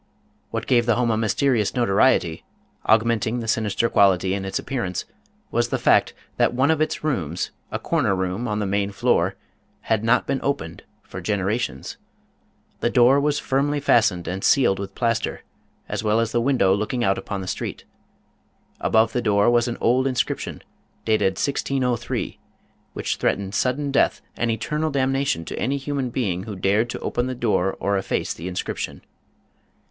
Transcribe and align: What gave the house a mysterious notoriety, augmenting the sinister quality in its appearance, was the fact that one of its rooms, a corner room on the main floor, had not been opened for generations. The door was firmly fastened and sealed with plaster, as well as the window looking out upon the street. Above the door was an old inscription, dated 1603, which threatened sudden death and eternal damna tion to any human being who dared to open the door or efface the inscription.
What 0.49 0.65
gave 0.65 0.87
the 0.87 0.95
house 0.95 1.11
a 1.11 1.15
mysterious 1.15 1.75
notoriety, 1.75 2.43
augmenting 2.87 3.39
the 3.39 3.47
sinister 3.47 3.87
quality 3.87 4.33
in 4.33 4.45
its 4.45 4.57
appearance, 4.57 5.05
was 5.51 5.67
the 5.69 5.77
fact 5.77 6.15
that 6.37 6.55
one 6.55 6.71
of 6.71 6.81
its 6.81 7.03
rooms, 7.03 7.51
a 7.71 7.77
corner 7.77 8.15
room 8.15 8.47
on 8.47 8.57
the 8.57 8.65
main 8.65 8.91
floor, 8.91 9.35
had 9.81 10.03
not 10.03 10.25
been 10.25 10.39
opened 10.41 10.81
for 11.03 11.21
generations. 11.21 11.97
The 12.79 12.89
door 12.89 13.19
was 13.19 13.37
firmly 13.37 13.79
fastened 13.79 14.27
and 14.27 14.43
sealed 14.43 14.79
with 14.79 14.95
plaster, 14.95 15.43
as 15.87 16.03
well 16.03 16.19
as 16.19 16.31
the 16.31 16.41
window 16.41 16.73
looking 16.73 17.03
out 17.03 17.19
upon 17.19 17.41
the 17.41 17.47
street. 17.47 17.85
Above 18.79 19.13
the 19.13 19.21
door 19.21 19.51
was 19.51 19.67
an 19.67 19.77
old 19.79 20.07
inscription, 20.07 20.63
dated 21.05 21.33
1603, 21.33 22.39
which 22.93 23.17
threatened 23.17 23.53
sudden 23.53 23.91
death 23.91 24.19
and 24.35 24.49
eternal 24.49 24.91
damna 24.91 25.27
tion 25.27 25.45
to 25.45 25.59
any 25.59 25.77
human 25.77 26.09
being 26.09 26.45
who 26.45 26.55
dared 26.55 26.89
to 26.89 26.99
open 27.01 27.27
the 27.27 27.35
door 27.35 27.77
or 27.79 27.99
efface 27.99 28.33
the 28.33 28.47
inscription. 28.47 29.03